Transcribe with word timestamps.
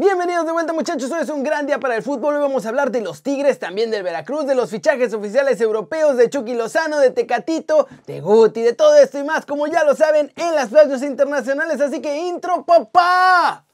Bienvenidos 0.00 0.46
de 0.46 0.52
vuelta 0.52 0.72
muchachos, 0.72 1.10
hoy 1.10 1.22
es 1.22 1.28
un 1.28 1.42
gran 1.42 1.66
día 1.66 1.80
para 1.80 1.96
el 1.96 2.04
fútbol, 2.04 2.36
hoy 2.36 2.40
vamos 2.40 2.64
a 2.64 2.68
hablar 2.68 2.92
de 2.92 3.00
los 3.00 3.24
Tigres, 3.24 3.58
también 3.58 3.90
del 3.90 4.04
Veracruz, 4.04 4.46
de 4.46 4.54
los 4.54 4.70
fichajes 4.70 5.12
oficiales 5.12 5.60
europeos, 5.60 6.16
de 6.16 6.30
Chucky 6.30 6.54
Lozano, 6.54 7.00
de 7.00 7.10
Tecatito, 7.10 7.88
de 8.06 8.20
Guti, 8.20 8.62
de 8.62 8.74
todo 8.74 8.94
esto 8.94 9.18
y 9.18 9.24
más, 9.24 9.44
como 9.44 9.66
ya 9.66 9.82
lo 9.82 9.96
saben, 9.96 10.32
en 10.36 10.54
las 10.54 10.68
playas 10.68 11.02
internacionales, 11.02 11.80
así 11.80 12.00
que 12.00 12.16
intro 12.16 12.64
papá. 12.64 13.64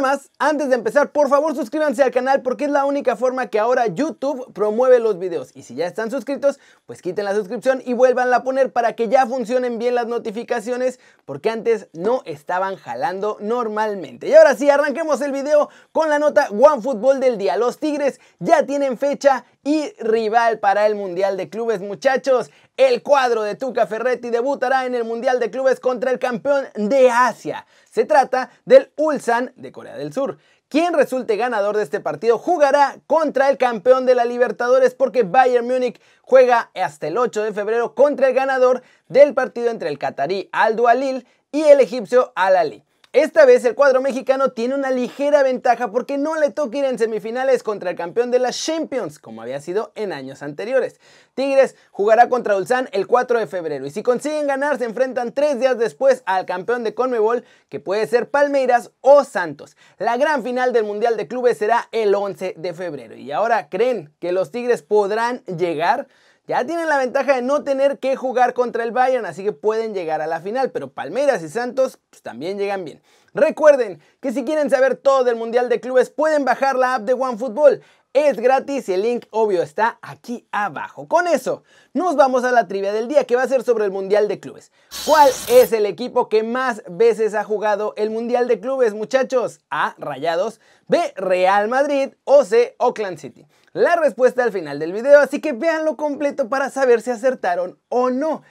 Más, 0.00 0.30
antes 0.38 0.70
de 0.70 0.76
empezar, 0.76 1.12
por 1.12 1.28
favor 1.28 1.54
suscríbanse 1.54 2.02
al 2.02 2.10
canal 2.10 2.40
porque 2.40 2.64
es 2.64 2.70
la 2.70 2.86
única 2.86 3.16
forma 3.16 3.48
que 3.48 3.58
ahora 3.58 3.86
YouTube 3.86 4.50
promueve 4.54 4.98
los 4.98 5.18
videos. 5.18 5.50
Y 5.54 5.62
si 5.62 5.74
ya 5.74 5.86
están 5.86 6.10
suscritos, 6.10 6.58
pues 6.86 7.02
quiten 7.02 7.26
la 7.26 7.34
suscripción 7.34 7.82
y 7.84 7.92
vuelvan 7.92 8.32
a 8.32 8.42
poner 8.42 8.72
para 8.72 8.94
que 8.94 9.08
ya 9.08 9.26
funcionen 9.26 9.78
bien 9.78 9.94
las 9.94 10.06
notificaciones 10.06 11.00
porque 11.26 11.50
antes 11.50 11.88
no 11.92 12.22
estaban 12.24 12.76
jalando 12.76 13.36
normalmente. 13.40 14.28
Y 14.28 14.34
ahora 14.34 14.54
sí, 14.54 14.70
arranquemos 14.70 15.20
el 15.20 15.32
video 15.32 15.68
con 15.92 16.08
la 16.08 16.18
nota 16.18 16.48
OneFootball 16.50 17.20
del 17.20 17.36
día. 17.36 17.56
Los 17.56 17.78
Tigres 17.78 18.20
ya 18.38 18.64
tienen 18.64 18.96
fecha 18.96 19.44
y 19.62 19.92
rival 19.98 20.58
para 20.58 20.86
el 20.86 20.94
Mundial 20.94 21.36
de 21.36 21.50
Clubes, 21.50 21.80
muchachos. 21.80 22.50
El 22.76 23.02
cuadro 23.02 23.42
de 23.42 23.56
Tuca 23.56 23.86
Ferretti 23.86 24.30
debutará 24.30 24.86
en 24.86 24.94
el 24.94 25.04
Mundial 25.04 25.38
de 25.38 25.50
Clubes 25.50 25.80
contra 25.80 26.10
el 26.10 26.18
campeón 26.18 26.66
de 26.74 27.10
Asia. 27.10 27.66
Se 27.90 28.04
trata 28.04 28.50
del 28.64 28.92
Ulsan 28.96 29.52
de 29.56 29.72
Corea 29.72 29.96
del 29.96 30.12
Sur. 30.12 30.38
Quien 30.68 30.94
resulte 30.94 31.36
ganador 31.36 31.76
de 31.76 31.82
este 31.82 31.98
partido 31.98 32.38
jugará 32.38 33.00
contra 33.08 33.50
el 33.50 33.58
campeón 33.58 34.06
de 34.06 34.14
la 34.14 34.24
Libertadores 34.24 34.94
porque 34.94 35.24
Bayern 35.24 35.66
Múnich 35.66 36.00
juega 36.22 36.70
hasta 36.76 37.08
el 37.08 37.18
8 37.18 37.42
de 37.42 37.52
febrero 37.52 37.96
contra 37.96 38.28
el 38.28 38.34
ganador 38.34 38.82
del 39.08 39.34
partido 39.34 39.70
entre 39.70 39.88
el 39.88 39.98
catarí 39.98 40.48
Al 40.52 40.76
Dualil 40.76 41.26
y 41.50 41.62
el 41.62 41.80
egipcio 41.80 42.32
Al 42.36 42.56
Ali. 42.56 42.84
Esta 43.12 43.44
vez 43.44 43.64
el 43.64 43.74
cuadro 43.74 44.00
mexicano 44.00 44.52
tiene 44.52 44.76
una 44.76 44.92
ligera 44.92 45.42
ventaja 45.42 45.90
porque 45.90 46.16
no 46.16 46.36
le 46.36 46.50
toca 46.50 46.78
ir 46.78 46.84
en 46.84 46.96
semifinales 46.96 47.64
contra 47.64 47.90
el 47.90 47.96
campeón 47.96 48.30
de 48.30 48.38
las 48.38 48.56
Champions, 48.64 49.18
como 49.18 49.42
había 49.42 49.60
sido 49.60 49.90
en 49.96 50.12
años 50.12 50.44
anteriores. 50.44 51.00
Tigres 51.34 51.74
jugará 51.90 52.28
contra 52.28 52.56
Ulsan 52.56 52.88
el 52.92 53.08
4 53.08 53.40
de 53.40 53.48
febrero 53.48 53.84
y 53.84 53.90
si 53.90 54.04
consiguen 54.04 54.46
ganar 54.46 54.78
se 54.78 54.84
enfrentan 54.84 55.32
tres 55.32 55.58
días 55.58 55.76
después 55.76 56.22
al 56.24 56.46
campeón 56.46 56.84
de 56.84 56.94
Conmebol, 56.94 57.42
que 57.68 57.80
puede 57.80 58.06
ser 58.06 58.30
Palmeiras 58.30 58.92
o 59.00 59.24
Santos. 59.24 59.76
La 59.98 60.16
gran 60.16 60.44
final 60.44 60.72
del 60.72 60.84
Mundial 60.84 61.16
de 61.16 61.26
Clubes 61.26 61.58
será 61.58 61.88
el 61.90 62.14
11 62.14 62.54
de 62.56 62.74
febrero. 62.74 63.16
¿Y 63.16 63.32
ahora 63.32 63.68
creen 63.68 64.14
que 64.20 64.30
los 64.30 64.52
Tigres 64.52 64.82
podrán 64.82 65.42
llegar? 65.46 66.06
Ya 66.50 66.66
tienen 66.66 66.88
la 66.88 66.98
ventaja 66.98 67.36
de 67.36 67.42
no 67.42 67.62
tener 67.62 68.00
que 68.00 68.16
jugar 68.16 68.54
contra 68.54 68.82
el 68.82 68.90
Bayern, 68.90 69.24
así 69.24 69.44
que 69.44 69.52
pueden 69.52 69.94
llegar 69.94 70.20
a 70.20 70.26
la 70.26 70.40
final, 70.40 70.72
pero 70.72 70.90
Palmeiras 70.90 71.44
y 71.44 71.48
Santos 71.48 72.00
pues, 72.10 72.22
también 72.22 72.58
llegan 72.58 72.84
bien. 72.84 73.00
Recuerden 73.34 74.00
que 74.18 74.32
si 74.32 74.44
quieren 74.44 74.68
saber 74.68 74.96
todo 74.96 75.22
del 75.22 75.36
Mundial 75.36 75.68
de 75.68 75.78
Clubes 75.78 76.10
pueden 76.10 76.44
bajar 76.44 76.74
la 76.74 76.96
app 76.96 77.02
de 77.02 77.12
OneFootball. 77.12 77.82
Es 78.12 78.40
gratis 78.40 78.88
y 78.88 78.94
el 78.94 79.02
link 79.02 79.26
obvio 79.30 79.62
está 79.62 80.00
aquí 80.02 80.44
abajo. 80.50 81.06
Con 81.06 81.28
eso, 81.28 81.62
nos 81.94 82.16
vamos 82.16 82.42
a 82.42 82.50
la 82.50 82.66
trivia 82.66 82.92
del 82.92 83.06
día 83.06 83.22
que 83.22 83.36
va 83.36 83.44
a 83.44 83.48
ser 83.48 83.62
sobre 83.62 83.84
el 83.84 83.92
Mundial 83.92 84.26
de 84.26 84.40
Clubes. 84.40 84.72
¿Cuál 85.06 85.30
es 85.48 85.72
el 85.72 85.86
equipo 85.86 86.28
que 86.28 86.42
más 86.42 86.82
veces 86.88 87.34
ha 87.34 87.44
jugado 87.44 87.94
el 87.96 88.10
Mundial 88.10 88.48
de 88.48 88.58
Clubes, 88.58 88.94
muchachos? 88.94 89.60
A. 89.70 89.94
Rayados, 89.96 90.60
B. 90.88 90.98
Real 91.14 91.68
Madrid 91.68 92.14
o 92.24 92.44
C. 92.44 92.74
Oakland 92.80 93.18
City. 93.18 93.46
La 93.74 93.94
respuesta 93.94 94.42
al 94.42 94.50
final 94.50 94.80
del 94.80 94.92
video, 94.92 95.20
así 95.20 95.40
que 95.40 95.52
véanlo 95.52 95.96
completo 95.96 96.48
para 96.48 96.68
saber 96.68 97.02
si 97.02 97.12
acertaron 97.12 97.78
o 97.90 98.10
no. 98.10 98.42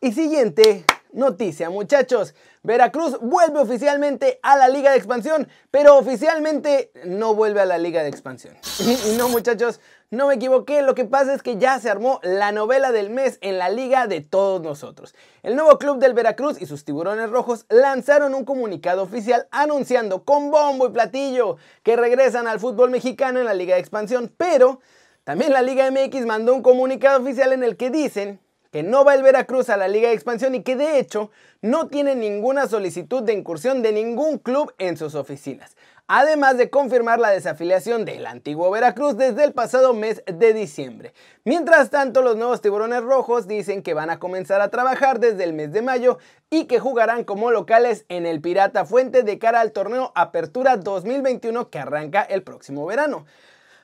Y 0.00 0.14
siguiente 0.14 0.84
noticia, 1.12 1.70
muchachos. 1.70 2.34
Veracruz 2.66 3.16
vuelve 3.20 3.60
oficialmente 3.60 4.40
a 4.42 4.56
la 4.56 4.68
Liga 4.68 4.90
de 4.90 4.96
Expansión, 4.96 5.46
pero 5.70 5.96
oficialmente 5.96 6.90
no 7.04 7.32
vuelve 7.32 7.60
a 7.60 7.64
la 7.64 7.78
Liga 7.78 8.02
de 8.02 8.08
Expansión. 8.08 8.56
Y, 9.06 9.16
no, 9.16 9.28
muchachos, 9.28 9.80
no 10.10 10.26
me 10.26 10.34
equivoqué, 10.34 10.82
lo 10.82 10.96
que 10.96 11.04
pasa 11.04 11.32
es 11.32 11.42
que 11.42 11.58
ya 11.58 11.78
se 11.78 11.88
armó 11.88 12.18
la 12.24 12.50
novela 12.50 12.90
del 12.90 13.08
mes 13.08 13.38
en 13.40 13.58
la 13.58 13.68
liga 13.68 14.08
de 14.08 14.20
todos 14.20 14.60
nosotros. 14.62 15.14
El 15.44 15.54
nuevo 15.54 15.78
club 15.78 15.98
del 15.98 16.12
Veracruz 16.12 16.60
y 16.60 16.66
sus 16.66 16.84
tiburones 16.84 17.30
rojos 17.30 17.66
lanzaron 17.68 18.34
un 18.34 18.44
comunicado 18.44 19.02
oficial 19.02 19.46
anunciando 19.52 20.24
con 20.24 20.50
bombo 20.50 20.88
y 20.88 20.90
platillo 20.90 21.58
que 21.84 21.94
regresan 21.94 22.48
al 22.48 22.58
fútbol 22.58 22.90
mexicano 22.90 23.38
en 23.38 23.46
la 23.46 23.54
Liga 23.54 23.74
de 23.74 23.80
Expansión, 23.80 24.32
pero 24.36 24.80
también 25.22 25.52
la 25.52 25.62
Liga 25.62 25.88
MX 25.88 26.26
mandó 26.26 26.52
un 26.52 26.62
comunicado 26.62 27.20
oficial 27.20 27.52
en 27.52 27.62
el 27.62 27.76
que 27.76 27.90
dicen 27.90 28.40
que 28.70 28.82
no 28.82 29.04
va 29.04 29.14
el 29.14 29.22
Veracruz 29.22 29.68
a 29.68 29.76
la 29.76 29.88
Liga 29.88 30.08
de 30.08 30.14
Expansión 30.14 30.54
y 30.54 30.62
que 30.62 30.76
de 30.76 30.98
hecho 30.98 31.30
no 31.62 31.88
tiene 31.88 32.14
ninguna 32.14 32.68
solicitud 32.68 33.22
de 33.22 33.32
incursión 33.32 33.82
de 33.82 33.92
ningún 33.92 34.38
club 34.38 34.74
en 34.78 34.96
sus 34.96 35.14
oficinas. 35.14 35.76
Además 36.08 36.56
de 36.56 36.70
confirmar 36.70 37.18
la 37.18 37.30
desafiliación 37.30 38.04
del 38.04 38.26
antiguo 38.26 38.70
Veracruz 38.70 39.16
desde 39.16 39.42
el 39.42 39.52
pasado 39.52 39.92
mes 39.92 40.22
de 40.26 40.52
diciembre. 40.52 41.12
Mientras 41.44 41.90
tanto, 41.90 42.22
los 42.22 42.36
nuevos 42.36 42.60
tiburones 42.60 43.02
rojos 43.02 43.48
dicen 43.48 43.82
que 43.82 43.92
van 43.92 44.10
a 44.10 44.20
comenzar 44.20 44.60
a 44.60 44.70
trabajar 44.70 45.18
desde 45.18 45.42
el 45.42 45.52
mes 45.52 45.72
de 45.72 45.82
mayo 45.82 46.18
y 46.48 46.66
que 46.66 46.78
jugarán 46.78 47.24
como 47.24 47.50
locales 47.50 48.04
en 48.08 48.24
el 48.24 48.40
Pirata 48.40 48.84
Fuente 48.84 49.24
de 49.24 49.38
cara 49.40 49.60
al 49.60 49.72
torneo 49.72 50.12
Apertura 50.14 50.76
2021 50.76 51.70
que 51.70 51.80
arranca 51.80 52.22
el 52.22 52.44
próximo 52.44 52.86
verano. 52.86 53.26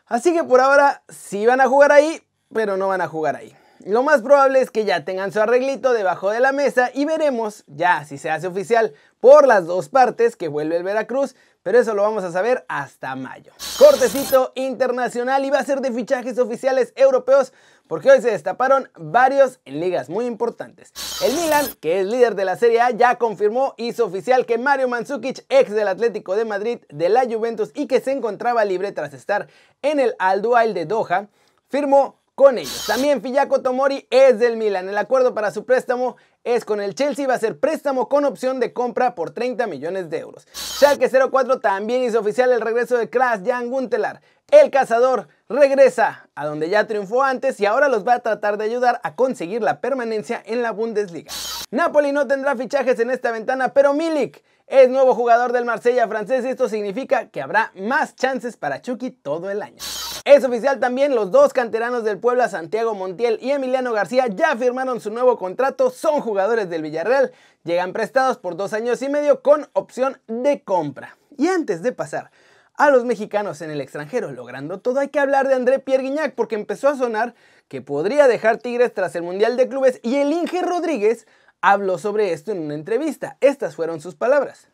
Así 0.07 0.33
que 0.33 0.45
por 0.45 0.61
ahora 0.61 1.03
sí 1.09 1.45
van 1.47 1.61
a 1.61 1.69
jugar 1.69 1.91
ahí, 1.91 2.23
pero 2.55 2.77
no 2.77 2.89
van 2.89 3.01
a 3.01 3.09
jugar 3.09 3.35
ahí. 3.35 3.53
Lo 3.87 4.05
más 4.05 4.23
probable 4.23 4.61
es 4.61 4.71
que 4.71 4.85
ya 4.85 5.05
tengan 5.05 5.33
su 5.33 5.41
arreglito 5.41 5.93
debajo 5.93 6.31
de 6.31 6.39
la 6.39 6.53
mesa 6.53 6.91
y 6.95 7.05
veremos 7.05 7.65
ya 7.67 8.05
si 8.05 8.17
se 8.17 8.31
hace 8.31 8.47
oficial 8.47 8.95
por 9.19 9.47
las 9.47 9.67
dos 9.67 9.89
partes 9.89 10.37
que 10.37 10.47
vuelve 10.47 10.77
el 10.77 10.85
Veracruz, 10.85 11.35
pero 11.65 11.79
eso 11.79 11.95
lo 11.95 12.03
vamos 12.03 12.23
a 12.23 12.31
saber 12.31 12.65
hasta 12.69 13.17
mayo. 13.17 13.53
Cortecito 13.79 14.53
internacional 14.55 15.45
y 15.45 15.51
va 15.51 15.59
a 15.59 15.65
ser 15.65 15.81
de 15.81 15.91
fichajes 15.91 16.39
oficiales 16.39 16.93
europeos 16.95 17.53
porque 17.89 18.11
hoy 18.11 18.23
se 18.23 18.31
destaparon 18.31 18.89
varios 18.97 19.59
en 19.65 19.81
ligas 19.81 20.09
muy 20.09 20.27
importantes. 20.27 20.93
El 21.25 21.35
Milan, 21.35 21.67
que 21.81 22.01
es 22.01 22.07
líder 22.07 22.37
de 22.37 22.45
la 22.45 22.57
Serie 22.57 22.81
A, 22.81 22.91
ya 22.91 23.17
confirmó, 23.17 23.75
hizo 23.79 24.05
oficial 24.05 24.47
que 24.47 24.59
Mario 24.59 24.87
Mandzukic, 24.89 25.45
ex 25.49 25.73
del 25.73 25.89
Atlético 25.89 26.37
de 26.37 26.45
Madrid, 26.45 26.79
de 26.89 27.09
la 27.09 27.25
Juventus 27.25 27.71
y 27.75 27.87
que 27.87 28.01
se 28.01 28.13
encontraba 28.13 28.65
libre 28.65 28.93
tras 28.93 29.13
estar 29.13 29.49
en 29.83 29.99
el 29.99 30.15
Al 30.19 30.41
Duail 30.41 30.73
de 30.73 30.87
Doha, 30.87 31.29
firmó 31.69 32.22
También 32.89 33.23
Fiyako 33.23 33.63
Tomori 33.63 34.09
es 34.11 34.41
del 34.41 34.57
Milan. 34.57 34.89
El 34.89 34.99
acuerdo 34.99 35.33
para 35.33 35.53
su 35.53 35.65
préstamo 35.65 36.17
es 36.43 36.65
con 36.65 36.81
el 36.81 36.97
Chelsea. 36.97 37.29
Va 37.29 37.35
a 37.35 37.39
ser 37.39 37.61
préstamo 37.61 38.09
con 38.09 38.25
opción 38.25 38.59
de 38.59 38.73
compra 38.73 39.15
por 39.15 39.31
30 39.31 39.69
millones 39.69 40.11
de 40.11 40.19
euros. 40.19 40.49
Schalke 40.53 41.09
04 41.09 41.61
también 41.61 42.03
hizo 42.03 42.19
oficial 42.19 42.51
el 42.51 42.61
regreso 42.61 42.99
de 42.99 43.09
Klaas 43.09 43.43
Jan 43.47 43.71
Guntelar. 43.71 44.23
El 44.51 44.73
cazador 44.73 45.29
regresa 45.49 46.29
a 46.35 46.47
donde 46.47 46.69
ya 46.69 46.89
triunfó 46.89 47.23
antes 47.23 47.61
y 47.61 47.67
ahora 47.67 47.89
los 47.89 48.07
va 48.07 48.15
a 48.15 48.21
tratar 48.21 48.59
de 48.59 48.65
ayudar 48.65 49.01
a 49.05 49.15
conseguir 49.15 49.63
la 49.63 49.81
permanencia 49.81 50.43
en 50.45 50.63
la 50.63 50.73
Bundesliga. 50.73 51.31
Napoli 51.71 52.11
no 52.11 52.27
tendrá 52.27 52.57
fichajes 52.57 52.99
en 52.99 53.11
esta 53.11 53.31
ventana, 53.31 53.73
pero 53.73 53.95
Milik 53.95 54.43
es 54.67 54.89
nuevo 54.89 55.15
jugador 55.15 55.53
del 55.53 55.65
Marsella 55.65 56.09
francés 56.09 56.45
y 56.45 56.49
esto 56.49 56.69
significa 56.69 57.29
que 57.29 57.41
habrá 57.41 57.71
más 57.77 58.17
chances 58.17 58.57
para 58.57 58.83
Chucky 58.83 59.13
todo 59.13 59.49
el 59.49 59.63
año. 59.63 59.79
Es 60.25 60.45
oficial 60.45 60.79
también, 60.79 61.17
los 61.17 61.33
dos 61.33 61.53
canteranos 61.53 62.05
del 62.05 62.19
Puebla, 62.19 62.49
Santiago 62.49 62.95
Montiel 62.95 63.41
y 63.43 63.51
Emiliano 63.51 63.93
García, 63.93 64.29
ya 64.29 64.57
firmaron 64.57 65.01
su 65.01 65.11
nuevo 65.11 65.37
contrato, 65.37 65.91
son 65.91 66.21
jugadores 66.21 66.71
del 66.71 66.83
Villarreal, 66.83 67.33
llegan 67.65 67.93
prestados 67.93 68.39
por 68.39 68.57
dos 68.57 68.73
años 68.73 69.03
y 69.03 69.09
medio 69.09 69.43
con 69.43 69.69
opción 69.73 70.21
de 70.29 70.63
compra. 70.63 71.17
Y 71.37 71.49
antes 71.49 71.83
de 71.83 71.91
pasar 71.91 72.31
a 72.77 72.91
los 72.91 73.05
mexicanos 73.05 73.63
en 73.63 73.73
el 73.73 73.81
extranjero 73.81 74.31
logrando 74.31 74.79
todo, 74.79 75.01
hay 75.01 75.09
que 75.09 75.19
hablar 75.19 75.49
de 75.49 75.55
André 75.55 75.81
Pierre 75.81 76.05
Guignac 76.05 76.37
porque 76.37 76.55
empezó 76.55 76.89
a 76.89 76.97
sonar 76.97 77.35
que 77.67 77.83
podría 77.83 78.29
dejar 78.29 78.59
Tigres 78.59 78.95
tras 78.95 79.17
el 79.17 79.25
Mundial 79.25 79.57
de 79.57 79.69
Clubes 79.69 79.99
y 80.05 80.17
el 80.17 80.33
Inge 80.33 80.63
Rodríguez 80.63 81.27
habló 81.61 81.99
sobre 81.99 82.33
esto 82.33 82.53
en 82.53 82.61
una 82.61 82.75
entrevista. 82.75 83.39
Estas 83.41 83.75
fueron 83.75 84.01
sus 84.01 84.15
palabras. 84.15 84.69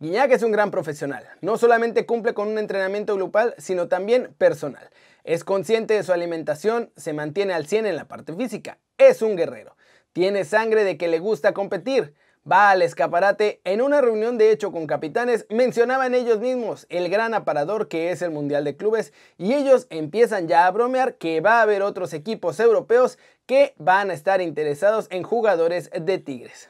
Guiñac 0.00 0.30
es 0.30 0.44
un 0.44 0.52
gran 0.52 0.70
profesional. 0.70 1.26
No 1.40 1.58
solamente 1.58 2.06
cumple 2.06 2.32
con 2.32 2.46
un 2.46 2.58
entrenamiento 2.58 3.16
grupal, 3.16 3.56
sino 3.58 3.88
también 3.88 4.32
personal. 4.38 4.90
Es 5.24 5.42
consciente 5.42 5.94
de 5.94 6.04
su 6.04 6.12
alimentación, 6.12 6.92
se 6.94 7.12
mantiene 7.12 7.52
al 7.52 7.66
100 7.66 7.86
en 7.86 7.96
la 7.96 8.06
parte 8.06 8.32
física. 8.32 8.78
Es 8.96 9.22
un 9.22 9.34
guerrero. 9.34 9.76
Tiene 10.12 10.44
sangre 10.44 10.84
de 10.84 10.96
que 10.96 11.08
le 11.08 11.18
gusta 11.18 11.52
competir. 11.52 12.14
Va 12.50 12.70
al 12.70 12.82
escaparate. 12.82 13.60
En 13.64 13.82
una 13.82 14.00
reunión 14.00 14.38
de 14.38 14.52
hecho 14.52 14.70
con 14.70 14.86
capitanes 14.86 15.46
mencionaban 15.50 16.14
ellos 16.14 16.38
mismos 16.38 16.86
el 16.90 17.08
gran 17.08 17.34
aparador 17.34 17.88
que 17.88 18.12
es 18.12 18.22
el 18.22 18.30
Mundial 18.30 18.62
de 18.62 18.76
Clubes 18.76 19.12
y 19.36 19.52
ellos 19.52 19.88
empiezan 19.90 20.46
ya 20.46 20.68
a 20.68 20.70
bromear 20.70 21.16
que 21.16 21.40
va 21.40 21.58
a 21.58 21.62
haber 21.62 21.82
otros 21.82 22.12
equipos 22.12 22.60
europeos 22.60 23.18
que 23.46 23.74
van 23.78 24.10
a 24.10 24.14
estar 24.14 24.40
interesados 24.40 25.08
en 25.10 25.24
jugadores 25.24 25.90
de 25.90 26.18
Tigres. 26.18 26.68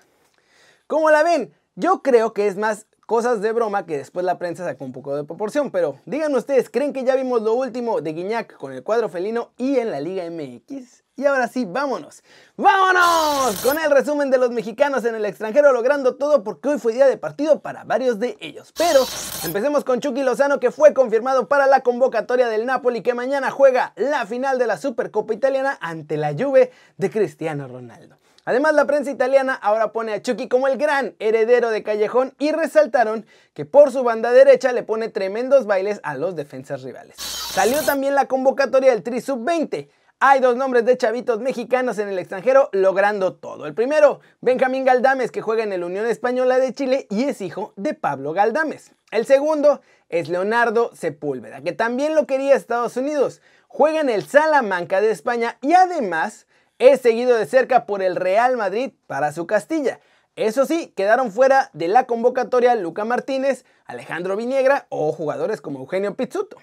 ¿Cómo 0.87 1.11
la 1.11 1.23
ven? 1.23 1.53
Yo 1.77 2.03
creo 2.03 2.33
que 2.33 2.49
es 2.49 2.57
más 2.57 2.88
cosas 3.09 3.41
de 3.41 3.53
broma 3.53 3.87
que 3.87 3.97
después 3.97 4.27
la 4.27 4.39
prensa 4.39 4.67
sacó 4.67 4.85
un 4.85 4.93
poco 4.93 5.17
de 5.17 5.25
proporción. 5.25 5.71
Pero 5.71 5.99
díganme 6.05 6.37
ustedes, 6.37 6.69
¿creen 6.69 6.93
que 6.93 7.05
ya 7.05 7.17
vimos 7.17 7.41
lo 7.41 7.55
último 7.55 8.03
de 8.03 8.13
Guiñac 8.13 8.55
con 8.59 8.71
el 8.71 8.83
cuadro 8.83 9.09
felino 9.09 9.51
y 9.57 9.79
en 9.79 9.91
la 9.91 9.99
Liga 9.99 10.25
MX? 10.31 11.05
Y 11.17 11.25
ahora 11.25 11.49
sí, 11.49 11.65
vámonos. 11.65 12.23
¡Vámonos! 12.59 13.63
Con 13.65 13.79
el 13.79 13.91
resumen 13.91 14.31
de 14.31 14.37
los 14.37 14.51
mexicanos 14.51 15.07
en 15.07 15.15
el 15.15 15.25
extranjero 15.25 15.73
logrando 15.73 16.17
todo 16.17 16.45
porque 16.45 16.69
hoy 16.69 16.79
fue 16.79 16.93
día 16.93 17.07
de 17.07 17.17
partido 17.17 17.61
para 17.61 17.83
varios 17.85 18.19
de 18.19 18.37
ellos. 18.41 18.75
Pero 18.77 19.01
empecemos 19.43 19.85
con 19.85 20.01
Chucky 20.01 20.23
Lozano 20.23 20.61
que 20.61 20.71
fue 20.71 20.93
confirmado 20.93 21.49
para 21.49 21.67
la 21.67 21.81
convocatoria 21.81 22.49
del 22.49 22.67
Napoli 22.67 23.01
que 23.01 23.15
mañana 23.15 23.51
juega 23.51 23.95
la 23.97 24.27
final 24.27 24.59
de 24.59 24.67
la 24.67 24.77
Supercopa 24.77 25.33
Italiana 25.33 25.79
ante 25.81 26.19
la 26.19 26.35
Juve 26.39 26.73
de 26.99 27.11
Cristiano 27.11 27.69
Ronaldo. 27.69 28.19
Además, 28.49 28.73
la 28.73 28.87
prensa 28.87 29.11
italiana 29.11 29.53
ahora 29.53 29.93
pone 29.93 30.15
a 30.15 30.23
Chucky 30.23 30.49
como 30.49 30.69
el 30.69 30.79
gran 30.79 31.15
heredero 31.19 31.69
de 31.69 31.83
Callejón 31.83 32.33
y 32.39 32.51
resaltaron 32.53 33.27
que 33.53 33.67
por 33.67 33.93
su 33.93 34.03
banda 34.03 34.33
derecha 34.33 34.73
le 34.73 34.83
pone 34.83 35.11
tremendos 35.11 35.67
bailes 35.67 36.01
a 36.03 36.17
los 36.17 36.35
defensas 36.35 36.81
rivales. 36.81 37.17
Salió 37.19 37.83
también 37.83 38.15
la 38.15 38.25
convocatoria 38.25 38.93
del 38.93 39.03
Tri 39.03 39.21
Sub 39.21 39.45
20 39.45 39.91
hay 40.21 40.41
dos 40.41 40.57
nombres 40.57 40.87
de 40.87 40.97
chavitos 40.97 41.41
mexicanos 41.41 41.99
en 41.99 42.09
el 42.09 42.19
extranjero 42.19 42.71
logrando 42.73 43.35
todo. 43.35 43.67
El 43.67 43.75
primero, 43.75 44.21
Benjamín 44.41 44.87
Galdames, 44.87 45.31
que 45.31 45.43
juega 45.43 45.63
en 45.63 45.73
el 45.75 45.85
Unión 45.85 46.07
Española 46.07 46.59
de 46.59 46.73
Chile 46.73 47.07
y 47.11 47.25
es 47.25 47.43
hijo 47.43 47.75
de 47.77 47.93
Pablo 47.93 48.33
Galdames. 48.33 48.93
El 49.11 49.27
segundo 49.27 49.83
es 50.09 50.29
Leonardo 50.31 50.91
Sepúlveda, 50.95 51.61
que 51.61 51.73
también 51.73 52.15
lo 52.15 52.27
quería 52.27 52.57
Estados 52.57 52.97
Unidos. 52.97 53.43
Juega 53.69 54.01
en 54.01 54.09
el 54.09 54.25
Salamanca 54.25 55.03
de 55.03 55.11
España 55.11 55.59
y 55.61 55.75
además 55.75 56.48
es 56.79 57.01
seguido 57.01 57.37
de 57.37 57.47
cerca 57.47 57.87
por 57.87 58.03
el 58.03 58.17
Real 58.17 58.57
Madrid 58.57 58.93
para 59.07 59.33
su 59.33 59.47
Castilla. 59.47 60.01
Eso 60.37 60.67
sí, 60.67 60.93
quedaron 60.97 61.33
fuera 61.33 61.69
de 61.73 61.89
la 61.89 62.05
convocatoria 62.07 62.77
Luca 62.77 63.05
Martínez, 63.05 63.65
Alejandro 63.87 64.37
Viniegra 64.37 64.87
o 64.89 65.11
jugadores 65.11 65.61
como 65.61 65.81
Eugenio 65.81 66.15
Pizzuto. 66.15 66.57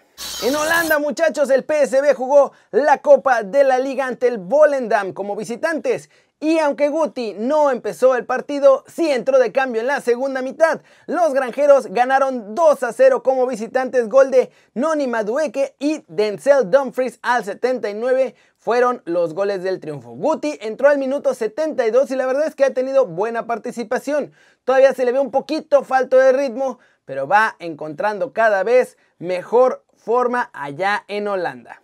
En 0.43 0.55
Holanda, 0.55 0.97
muchachos, 0.97 1.49
el 1.49 1.65
PSV 1.65 2.13
jugó 2.15 2.53
la 2.71 2.99
Copa 2.99 3.43
de 3.43 3.65
la 3.65 3.77
Liga 3.77 4.05
ante 4.05 4.27
el 4.27 4.37
Volendam 4.37 5.11
como 5.11 5.35
visitantes. 5.35 6.09
Y 6.39 6.59
aunque 6.59 6.89
Guti 6.89 7.33
no 7.37 7.71
empezó 7.71 8.15
el 8.15 8.25
partido, 8.25 8.83
sí 8.87 9.09
entró 9.09 9.39
de 9.39 9.51
cambio 9.51 9.81
en 9.81 9.87
la 9.87 9.99
segunda 9.99 10.41
mitad. 10.41 10.81
Los 11.05 11.33
granjeros 11.33 11.87
ganaron 11.87 12.55
2 12.55 12.83
a 12.83 12.93
0 12.93 13.23
como 13.23 13.47
visitantes, 13.47 14.07
gol 14.07 14.31
de 14.31 14.51
Noni 14.73 15.07
Madueke 15.07 15.75
y 15.79 16.03
Denzel 16.07 16.69
Dumfries 16.69 17.19
al 17.21 17.43
79 17.45 18.35
fueron 18.65 19.03
los 19.05 19.35
goles 19.35 19.61
del 19.61 19.79
triunfo. 19.79 20.09
Guti 20.09 20.57
entró 20.59 20.89
al 20.89 20.97
minuto 20.97 21.35
72 21.35 22.09
y 22.09 22.15
la 22.15 22.25
verdad 22.25 22.47
es 22.47 22.55
que 22.55 22.65
ha 22.65 22.73
tenido 22.73 23.05
buena 23.05 23.45
participación. 23.45 24.33
Todavía 24.63 24.91
se 24.95 25.05
le 25.05 25.11
ve 25.11 25.19
un 25.19 25.29
poquito 25.29 25.83
falto 25.83 26.17
de 26.17 26.31
ritmo, 26.31 26.79
pero 27.05 27.27
va 27.27 27.57
encontrando 27.59 28.33
cada 28.33 28.63
vez 28.63 28.97
mejor 29.19 29.83
forma 29.95 30.49
allá 30.51 31.05
en 31.07 31.27
Holanda. 31.27 31.83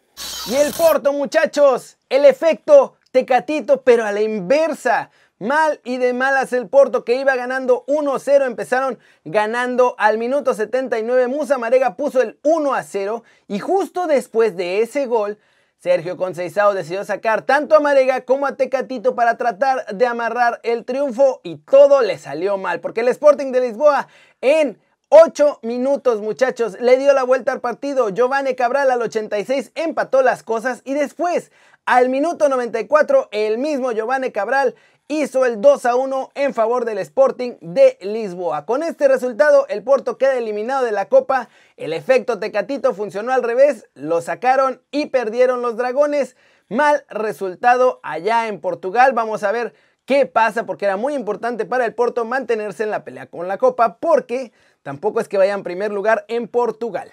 Y 0.50 0.56
el 0.56 0.74
Porto, 0.74 1.14
muchachos, 1.14 2.00
el 2.10 2.26
efecto 2.26 2.96
Tecatito, 3.12 3.84
pero 3.84 4.04
a 4.04 4.12
la 4.12 4.22
inversa. 4.22 5.12
Mal 5.38 5.82
y 5.84 5.98
de 5.98 6.14
malas 6.14 6.52
el 6.52 6.68
Porto 6.68 7.06
que 7.06 7.16
iba 7.16 7.36
ganando 7.36 7.86
1-0, 7.88 8.46
empezaron 8.48 8.98
ganando 9.24 9.94
al 10.00 10.18
minuto 10.18 10.56
79. 10.56 11.28
Musa 11.28 11.60
Marega 11.60 11.96
puso 11.96 12.24
el 12.24 12.42
1-0 12.42 13.22
y 13.48 13.60
justo 13.60 14.08
después 14.08 14.56
de 14.56 14.82
ese 14.82 15.06
gol 15.06 15.38
Sergio 15.82 16.16
Conceizao 16.16 16.76
decidió 16.76 17.04
sacar 17.04 17.42
tanto 17.42 17.76
a 17.76 17.80
Marega 17.80 18.22
como 18.22 18.46
a 18.46 18.56
Tecatito 18.56 19.16
para 19.16 19.38
tratar 19.38 19.84
de 19.88 20.06
amarrar 20.06 20.60
el 20.62 20.86
triunfo 20.86 21.42
y 21.42 21.56
todo 21.56 22.04
le 22.04 22.20
salió 22.20 22.60
mal 22.60 22.80
porque 22.82 23.02
el 23.02 23.08
Sporting 23.08 23.52
de 23.52 23.62
Lisboa 23.62 24.08
en 24.42 24.80
8 25.10 25.58
minutos 25.64 26.22
muchachos 26.22 26.80
le 26.80 26.98
dio 27.00 27.14
la 27.14 27.24
vuelta 27.24 27.52
al 27.52 27.62
partido. 27.62 28.10
Giovanni 28.10 28.54
Cabral 28.54 28.92
al 28.92 29.02
86 29.02 29.72
empató 29.74 30.22
las 30.22 30.44
cosas 30.44 30.84
y 30.86 30.94
después 30.94 31.52
al 31.88 32.10
minuto 32.10 32.48
94 32.48 33.30
el 33.32 33.58
mismo 33.58 33.92
Giovanni 33.92 34.32
Cabral 34.32 34.76
hizo 35.12 35.46
el 35.46 35.60
2 35.60 35.86
a 35.88 35.96
1 35.96 36.32
en 36.36 36.54
favor 36.54 36.86
del 36.86 36.98
Sporting 37.00 37.56
de 37.60 37.98
Lisboa. 38.00 38.66
Con 38.66 38.82
este 38.82 39.10
resultado, 39.10 39.66
el 39.68 39.84
Porto 39.84 40.18
queda 40.18 40.38
eliminado 40.38 40.86
de 40.86 40.94
la 40.94 41.10
Copa. 41.10 41.50
El 41.76 41.92
efecto 41.92 42.40
Tecatito 42.40 42.94
funcionó 42.94 43.34
al 43.34 43.44
revés, 43.44 43.90
lo 43.94 44.22
sacaron 44.22 44.82
y 44.90 45.08
perdieron 45.08 45.62
los 45.62 45.76
Dragones. 45.76 46.38
Mal 46.70 47.04
resultado 47.10 48.00
allá 48.04 48.48
en 48.48 48.62
Portugal. 48.62 49.12
Vamos 49.12 49.44
a 49.44 49.52
ver 49.52 49.74
qué 50.06 50.26
pasa 50.26 50.66
porque 50.66 50.86
era 50.86 50.96
muy 50.96 51.14
importante 51.14 51.66
para 51.66 51.86
el 51.86 51.94
Porto 51.94 52.24
mantenerse 52.24 52.84
en 52.84 52.92
la 52.92 53.04
pelea 53.04 53.26
con 53.26 53.50
la 53.50 53.58
Copa 53.58 53.98
porque 53.98 54.54
tampoco 54.82 55.20
es 55.20 55.28
que 55.28 55.38
vaya 55.38 55.54
en 55.54 55.64
primer 55.64 55.92
lugar 55.92 56.24
en 56.30 56.48
Portugal. 56.48 57.12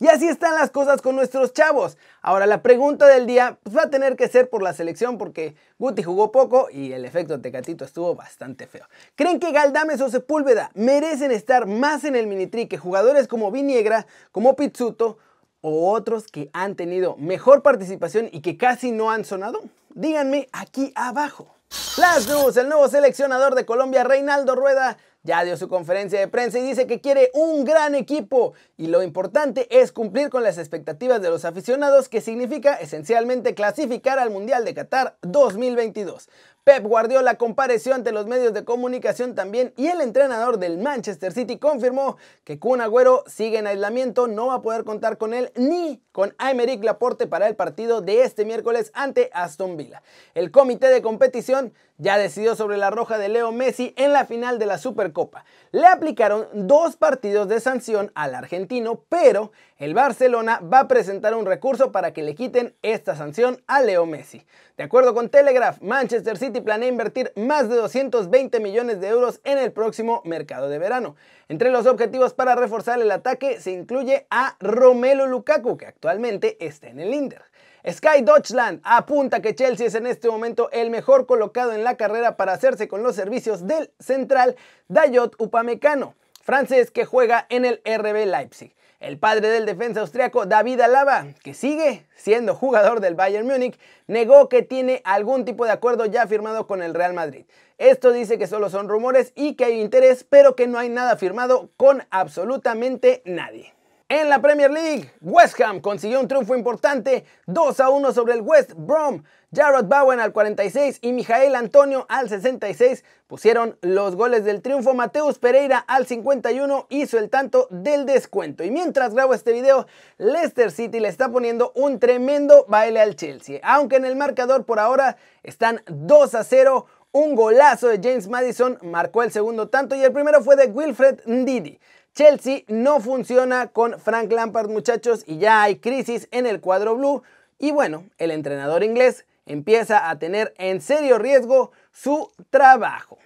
Y 0.00 0.08
así 0.08 0.28
están 0.28 0.54
las 0.54 0.70
cosas 0.70 1.00
con 1.00 1.16
nuestros 1.16 1.52
chavos. 1.52 1.96
Ahora 2.22 2.46
la 2.46 2.62
pregunta 2.62 3.06
del 3.06 3.26
día 3.26 3.58
pues, 3.62 3.76
va 3.76 3.82
a 3.82 3.90
tener 3.90 4.16
que 4.16 4.28
ser 4.28 4.50
por 4.50 4.62
la 4.62 4.72
selección 4.72 5.18
porque 5.18 5.54
Guti 5.78 6.02
jugó 6.02 6.32
poco 6.32 6.68
y 6.70 6.92
el 6.92 7.04
efecto 7.04 7.40
Tecatito 7.40 7.84
estuvo 7.84 8.14
bastante 8.14 8.66
feo. 8.66 8.86
¿Creen 9.14 9.40
que 9.40 9.52
Galdames 9.52 10.00
o 10.00 10.08
Sepúlveda 10.08 10.70
merecen 10.74 11.30
estar 11.30 11.66
más 11.66 12.04
en 12.04 12.16
el 12.16 12.26
mini-tri 12.26 12.66
que 12.66 12.78
jugadores 12.78 13.28
como 13.28 13.50
Viniegra, 13.50 14.06
como 14.32 14.56
Pizzuto 14.56 15.18
o 15.60 15.92
otros 15.92 16.26
que 16.26 16.50
han 16.52 16.74
tenido 16.74 17.16
mejor 17.16 17.62
participación 17.62 18.28
y 18.32 18.40
que 18.40 18.56
casi 18.56 18.90
no 18.90 19.10
han 19.10 19.24
sonado? 19.24 19.62
Díganme 19.94 20.48
aquí 20.52 20.92
abajo. 20.94 21.54
Las 21.96 22.28
News, 22.28 22.56
el 22.56 22.68
nuevo 22.68 22.88
seleccionador 22.88 23.54
de 23.54 23.64
Colombia, 23.64 24.04
Reinaldo 24.04 24.54
Rueda, 24.54 24.96
ya 25.24 25.42
dio 25.42 25.56
su 25.56 25.68
conferencia 25.68 26.20
de 26.20 26.28
prensa 26.28 26.58
y 26.58 26.62
dice 26.62 26.86
que 26.86 27.00
quiere 27.00 27.30
un 27.34 27.64
gran 27.64 27.94
equipo 27.94 28.52
y 28.76 28.86
lo 28.86 29.02
importante 29.02 29.66
es 29.70 29.90
cumplir 29.90 30.28
con 30.28 30.42
las 30.42 30.58
expectativas 30.58 31.20
de 31.20 31.30
los 31.30 31.44
aficionados 31.44 32.08
que 32.08 32.20
significa 32.20 32.74
esencialmente 32.74 33.54
clasificar 33.54 34.18
al 34.18 34.30
Mundial 34.30 34.64
de 34.64 34.74
Qatar 34.74 35.16
2022. 35.22 36.28
Pep 36.64 36.82
Guardiola 36.82 37.34
compareció 37.34 37.94
ante 37.94 38.10
los 38.10 38.26
medios 38.26 38.54
de 38.54 38.64
comunicación 38.64 39.34
también 39.34 39.74
y 39.76 39.88
el 39.88 40.00
entrenador 40.00 40.58
del 40.58 40.78
Manchester 40.78 41.30
City 41.30 41.58
confirmó 41.58 42.16
que 42.42 42.58
Kun 42.58 42.80
Agüero 42.80 43.22
sigue 43.26 43.58
en 43.58 43.66
aislamiento, 43.66 44.28
no 44.28 44.46
va 44.46 44.54
a 44.54 44.62
poder 44.62 44.84
contar 44.84 45.18
con 45.18 45.34
él 45.34 45.52
ni 45.56 46.00
con 46.10 46.34
Aymeric 46.38 46.82
Laporte 46.82 47.26
para 47.26 47.48
el 47.48 47.54
partido 47.54 48.00
de 48.00 48.22
este 48.22 48.46
miércoles 48.46 48.92
ante 48.94 49.28
Aston 49.34 49.76
Villa. 49.76 50.02
El 50.32 50.50
comité 50.50 50.86
de 50.86 51.02
competición 51.02 51.74
ya 51.98 52.18
decidió 52.18 52.56
sobre 52.56 52.76
la 52.76 52.90
roja 52.90 53.18
de 53.18 53.28
Leo 53.28 53.52
Messi 53.52 53.92
en 53.96 54.12
la 54.12 54.24
final 54.24 54.58
de 54.58 54.66
la 54.66 54.78
Supercopa. 54.78 55.44
Le 55.70 55.86
aplicaron 55.86 56.46
dos 56.52 56.96
partidos 56.96 57.46
de 57.48 57.60
sanción 57.60 58.10
al 58.14 58.34
argentino, 58.34 59.02
pero 59.08 59.52
el 59.76 59.94
Barcelona 59.94 60.60
va 60.60 60.80
a 60.80 60.88
presentar 60.88 61.34
un 61.34 61.46
recurso 61.46 61.92
para 61.92 62.12
que 62.12 62.22
le 62.22 62.34
quiten 62.34 62.74
esta 62.82 63.16
sanción 63.16 63.62
a 63.66 63.80
Leo 63.80 64.06
Messi. 64.06 64.44
De 64.76 64.84
acuerdo 64.84 65.14
con 65.14 65.28
Telegraph, 65.28 65.80
Manchester 65.82 66.36
City 66.36 66.53
planea 66.62 66.88
invertir 66.88 67.32
más 67.36 67.68
de 67.68 67.76
220 67.76 68.60
millones 68.60 69.00
de 69.00 69.08
euros 69.08 69.40
en 69.44 69.58
el 69.58 69.72
próximo 69.72 70.22
mercado 70.24 70.68
de 70.68 70.78
verano. 70.78 71.16
Entre 71.48 71.70
los 71.70 71.86
objetivos 71.86 72.34
para 72.34 72.54
reforzar 72.54 73.00
el 73.00 73.10
ataque 73.10 73.60
se 73.60 73.72
incluye 73.72 74.26
a 74.30 74.56
Romelu 74.60 75.26
Lukaku, 75.26 75.76
que 75.76 75.86
actualmente 75.86 76.56
está 76.64 76.88
en 76.88 77.00
el 77.00 77.14
Inter. 77.14 77.42
Sky 77.86 78.22
Deutschland 78.22 78.80
apunta 78.82 79.40
que 79.40 79.54
Chelsea 79.54 79.86
es 79.86 79.94
en 79.94 80.06
este 80.06 80.30
momento 80.30 80.70
el 80.72 80.88
mejor 80.88 81.26
colocado 81.26 81.72
en 81.72 81.84
la 81.84 81.96
carrera 81.96 82.36
para 82.36 82.54
hacerse 82.54 82.88
con 82.88 83.02
los 83.02 83.14
servicios 83.14 83.66
del 83.66 83.90
central 83.98 84.56
Dayot 84.88 85.34
Upamecano, 85.38 86.14
francés 86.42 86.90
que 86.90 87.04
juega 87.04 87.46
en 87.50 87.66
el 87.66 87.82
RB 87.84 88.24
Leipzig. 88.26 88.74
El 89.00 89.18
padre 89.18 89.48
del 89.48 89.66
defensa 89.66 90.00
austriaco 90.00 90.46
David 90.46 90.80
Alaba, 90.80 91.26
que 91.42 91.52
sigue 91.52 92.06
siendo 92.16 92.54
jugador 92.54 93.00
del 93.00 93.14
Bayern 93.14 93.46
Múnich, 93.46 93.78
negó 94.06 94.48
que 94.48 94.62
tiene 94.62 95.02
algún 95.04 95.44
tipo 95.44 95.64
de 95.64 95.72
acuerdo 95.72 96.06
ya 96.06 96.26
firmado 96.26 96.66
con 96.66 96.82
el 96.82 96.94
Real 96.94 97.12
Madrid. 97.12 97.44
Esto 97.78 98.12
dice 98.12 98.38
que 98.38 98.46
solo 98.46 98.70
son 98.70 98.88
rumores 98.88 99.32
y 99.34 99.54
que 99.54 99.64
hay 99.64 99.80
interés, 99.80 100.24
pero 100.24 100.54
que 100.54 100.66
no 100.66 100.78
hay 100.78 100.88
nada 100.88 101.16
firmado 101.16 101.70
con 101.76 102.04
absolutamente 102.10 103.22
nadie. 103.24 103.74
En 104.16 104.28
la 104.28 104.40
Premier 104.40 104.70
League, 104.70 105.10
West 105.20 105.60
Ham 105.60 105.80
consiguió 105.80 106.20
un 106.20 106.28
triunfo 106.28 106.54
importante, 106.54 107.24
2 107.48 107.80
a 107.80 107.88
1 107.88 108.12
sobre 108.12 108.34
el 108.34 108.42
West 108.42 108.70
Brom. 108.76 109.24
Jarrod 109.52 109.86
Bowen 109.86 110.20
al 110.20 110.32
46 110.32 111.00
y 111.02 111.12
Mijael 111.12 111.56
Antonio 111.56 112.06
al 112.08 112.28
66 112.28 113.02
pusieron 113.26 113.76
los 113.82 114.14
goles 114.14 114.44
del 114.44 114.62
triunfo. 114.62 114.94
Mateus 114.94 115.40
Pereira 115.40 115.78
al 115.78 116.06
51 116.06 116.86
hizo 116.90 117.18
el 117.18 117.28
tanto 117.28 117.66
del 117.70 118.06
descuento. 118.06 118.62
Y 118.62 118.70
mientras 118.70 119.14
grabo 119.14 119.34
este 119.34 119.50
video, 119.50 119.88
Leicester 120.18 120.70
City 120.70 121.00
le 121.00 121.08
está 121.08 121.32
poniendo 121.32 121.72
un 121.74 121.98
tremendo 121.98 122.66
baile 122.68 123.00
al 123.00 123.16
Chelsea. 123.16 123.58
Aunque 123.64 123.96
en 123.96 124.04
el 124.04 124.14
marcador 124.14 124.64
por 124.64 124.78
ahora 124.78 125.16
están 125.42 125.82
2 125.88 126.36
a 126.36 126.44
0. 126.44 126.86
Un 127.10 127.34
golazo 127.34 127.88
de 127.88 128.00
James 128.00 128.28
Madison 128.28 128.78
marcó 128.82 129.24
el 129.24 129.32
segundo 129.32 129.68
tanto 129.68 129.96
y 129.96 130.04
el 130.04 130.12
primero 130.12 130.40
fue 130.42 130.54
de 130.54 130.66
Wilfred 130.66 131.20
Ndidi. 131.26 131.80
Chelsea 132.14 132.62
no 132.68 133.00
funciona 133.00 133.66
con 133.66 133.98
Frank 133.98 134.30
Lampard 134.30 134.70
muchachos 134.70 135.24
y 135.26 135.38
ya 135.38 135.62
hay 135.62 135.78
crisis 135.80 136.28
en 136.30 136.46
el 136.46 136.60
cuadro 136.60 136.94
blue 136.94 137.24
y 137.58 137.72
bueno, 137.72 138.04
el 138.18 138.30
entrenador 138.30 138.84
inglés 138.84 139.26
empieza 139.46 140.08
a 140.08 140.16
tener 140.20 140.54
en 140.58 140.80
serio 140.80 141.18
riesgo 141.18 141.72
su 141.90 142.30
trabajo. 142.50 143.18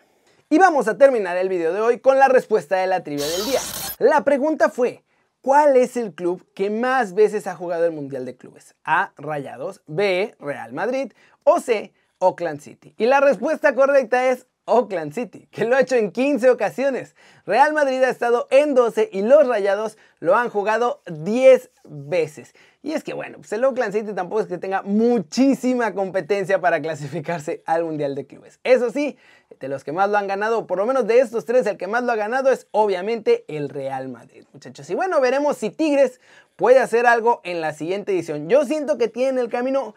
Y 0.48 0.56
vamos 0.56 0.88
a 0.88 0.96
terminar 0.96 1.36
el 1.36 1.50
video 1.50 1.74
de 1.74 1.82
hoy 1.82 1.98
con 1.98 2.18
la 2.18 2.28
respuesta 2.28 2.76
de 2.76 2.86
la 2.86 3.04
trivia 3.04 3.26
del 3.26 3.44
día. 3.44 3.60
La 3.98 4.24
pregunta 4.24 4.70
fue, 4.70 5.04
¿cuál 5.42 5.76
es 5.76 5.98
el 5.98 6.14
club 6.14 6.42
que 6.54 6.70
más 6.70 7.12
veces 7.12 7.46
ha 7.46 7.54
jugado 7.54 7.84
el 7.84 7.92
Mundial 7.92 8.24
de 8.24 8.36
Clubes? 8.36 8.74
A, 8.84 9.12
Rayados, 9.18 9.82
B, 9.86 10.34
Real 10.40 10.72
Madrid 10.72 11.12
o 11.44 11.60
C, 11.60 11.92
Oakland 12.20 12.60
City. 12.60 12.94
Y 12.96 13.04
la 13.04 13.20
respuesta 13.20 13.74
correcta 13.74 14.30
es 14.30 14.46
Oakland 14.68 15.12
City, 15.12 15.48
que 15.50 15.64
lo 15.64 15.74
ha 15.74 15.80
hecho 15.80 15.96
en 15.96 16.12
15 16.12 16.50
ocasiones. 16.50 17.16
Real 17.46 17.72
Madrid 17.72 18.02
ha 18.02 18.10
estado 18.10 18.46
en 18.50 18.74
12 18.74 19.08
y 19.12 19.22
los 19.22 19.46
Rayados 19.46 19.96
lo 20.20 20.36
han 20.36 20.50
jugado 20.50 21.02
10 21.06 21.70
veces. 21.84 22.54
Y 22.82 22.92
es 22.92 23.02
que 23.02 23.14
bueno, 23.14 23.38
pues 23.38 23.52
el 23.52 23.64
Oakland 23.64 23.92
City 23.92 24.12
tampoco 24.12 24.42
es 24.42 24.46
que 24.46 24.58
tenga 24.58 24.82
muchísima 24.82 25.94
competencia 25.94 26.60
para 26.60 26.80
clasificarse 26.80 27.62
al 27.66 27.84
Mundial 27.84 28.14
de 28.14 28.26
Clubes. 28.26 28.60
Eso 28.62 28.90
sí, 28.90 29.16
de 29.58 29.68
los 29.68 29.82
que 29.82 29.92
más 29.92 30.10
lo 30.10 30.18
han 30.18 30.28
ganado, 30.28 30.66
por 30.66 30.78
lo 30.78 30.86
menos 30.86 31.06
de 31.06 31.18
estos 31.20 31.44
tres, 31.44 31.66
el 31.66 31.76
que 31.76 31.86
más 31.86 32.04
lo 32.04 32.12
ha 32.12 32.16
ganado 32.16 32.50
es 32.50 32.68
obviamente 32.70 33.44
el 33.48 33.68
Real 33.68 34.08
Madrid, 34.08 34.44
muchachos. 34.52 34.88
Y 34.90 34.94
bueno, 34.94 35.20
veremos 35.20 35.56
si 35.56 35.70
Tigres 35.70 36.20
puede 36.56 36.78
hacer 36.78 37.06
algo 37.06 37.40
en 37.44 37.60
la 37.60 37.72
siguiente 37.72 38.12
edición. 38.12 38.48
Yo 38.48 38.64
siento 38.64 38.98
que 38.98 39.08
tiene 39.08 39.40
el 39.40 39.48
camino, 39.48 39.94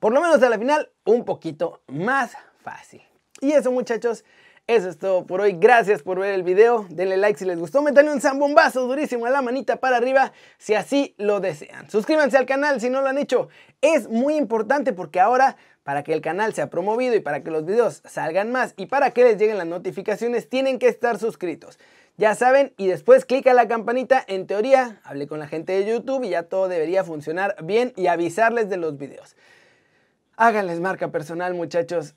por 0.00 0.12
lo 0.12 0.20
menos 0.20 0.42
a 0.42 0.48
la 0.48 0.58
final, 0.58 0.90
un 1.04 1.24
poquito 1.24 1.80
más 1.86 2.32
fácil. 2.62 3.05
Y 3.40 3.52
eso 3.52 3.70
muchachos, 3.70 4.24
eso 4.66 4.88
es 4.88 4.98
todo 4.98 5.26
por 5.26 5.40
hoy. 5.40 5.56
Gracias 5.58 6.02
por 6.02 6.18
ver 6.18 6.34
el 6.34 6.42
video. 6.42 6.86
Denle 6.90 7.16
like 7.16 7.38
si 7.38 7.44
les 7.44 7.58
gustó. 7.58 7.82
Métanle 7.82 8.12
un 8.12 8.20
zambombazo 8.20 8.86
durísimo 8.86 9.26
a 9.26 9.30
la 9.30 9.42
manita 9.42 9.76
para 9.76 9.96
arriba 9.96 10.32
si 10.58 10.74
así 10.74 11.14
lo 11.18 11.40
desean. 11.40 11.88
Suscríbanse 11.88 12.36
al 12.36 12.46
canal 12.46 12.80
si 12.80 12.90
no 12.90 13.00
lo 13.00 13.08
han 13.08 13.18
hecho. 13.18 13.48
Es 13.80 14.08
muy 14.08 14.36
importante 14.36 14.92
porque 14.92 15.20
ahora 15.20 15.56
para 15.84 16.02
que 16.02 16.12
el 16.12 16.20
canal 16.20 16.52
sea 16.52 16.68
promovido 16.68 17.14
y 17.14 17.20
para 17.20 17.44
que 17.44 17.50
los 17.52 17.64
videos 17.64 18.02
salgan 18.04 18.50
más 18.50 18.74
y 18.76 18.86
para 18.86 19.12
que 19.12 19.22
les 19.22 19.38
lleguen 19.38 19.56
las 19.56 19.68
notificaciones 19.68 20.48
tienen 20.48 20.80
que 20.80 20.88
estar 20.88 21.18
suscritos. 21.18 21.78
Ya 22.18 22.34
saben, 22.34 22.72
y 22.78 22.86
después 22.86 23.26
clica 23.26 23.52
la 23.52 23.68
campanita. 23.68 24.24
En 24.26 24.46
teoría, 24.46 25.00
hablé 25.04 25.26
con 25.26 25.38
la 25.38 25.46
gente 25.46 25.74
de 25.74 25.84
YouTube 25.84 26.24
y 26.24 26.30
ya 26.30 26.44
todo 26.44 26.66
debería 26.66 27.04
funcionar 27.04 27.54
bien 27.62 27.92
y 27.94 28.06
avisarles 28.06 28.70
de 28.70 28.78
los 28.78 28.96
videos. 28.96 29.36
Háganles 30.36 30.80
marca 30.80 31.12
personal, 31.12 31.54
muchachos. 31.54 32.14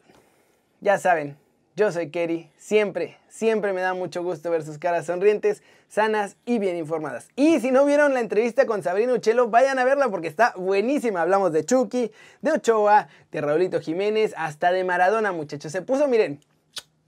Ya 0.82 0.98
saben, 0.98 1.38
yo 1.76 1.92
soy 1.92 2.10
Kerry, 2.10 2.52
siempre, 2.58 3.18
siempre 3.28 3.74
me 3.74 3.82
da 3.82 3.94
mucho 3.94 4.24
gusto 4.24 4.50
ver 4.52 4.64
sus 4.64 4.78
caras 4.78 5.06
sonrientes, 5.06 5.62
sanas 5.88 6.38
y 6.46 6.60
bien 6.60 6.76
informadas. 6.78 7.30
Y 7.36 7.60
si 7.60 7.72
no 7.72 7.86
vieron 7.86 8.14
la 8.14 8.20
entrevista 8.20 8.66
con 8.66 8.84
Sabrina 8.84 9.14
Uchelo, 9.14 9.50
vayan 9.50 9.80
a 9.80 9.86
verla 9.86 10.10
porque 10.10 10.28
está 10.28 10.54
buenísima. 10.56 11.22
Hablamos 11.22 11.52
de 11.52 11.66
Chucky, 11.66 12.12
de 12.42 12.52
Ochoa, 12.52 13.08
de 13.32 13.42
Raulito 13.42 13.80
Jiménez, 13.82 14.34
hasta 14.38 14.72
de 14.72 14.84
Maradona, 14.84 15.32
muchachos. 15.32 15.72
Se 15.72 15.82
puso, 15.82 16.08
miren, 16.08 16.40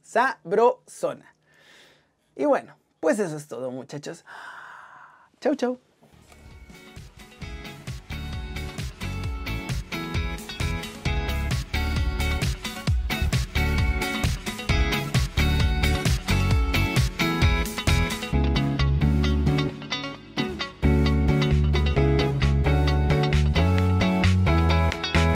sabrosona. 0.04 1.36
Y 2.36 2.46
bueno, 2.46 2.78
pues 3.00 3.20
eso 3.20 3.38
es 3.38 3.48
todo, 3.48 3.72
muchachos. 3.72 4.26
Chau, 5.40 5.56
chau. 5.56 5.91